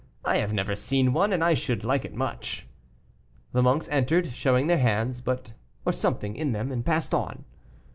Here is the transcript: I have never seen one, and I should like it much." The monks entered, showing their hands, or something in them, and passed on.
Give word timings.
I 0.25 0.37
have 0.37 0.51
never 0.51 0.75
seen 0.75 1.13
one, 1.13 1.31
and 1.31 1.43
I 1.43 1.53
should 1.53 1.83
like 1.83 2.05
it 2.05 2.15
much." 2.15 2.65
The 3.51 3.61
monks 3.61 3.87
entered, 3.89 4.25
showing 4.33 4.65
their 4.65 4.79
hands, 4.79 5.21
or 5.85 5.93
something 5.93 6.35
in 6.35 6.53
them, 6.53 6.71
and 6.71 6.83
passed 6.83 7.13
on. 7.13 7.45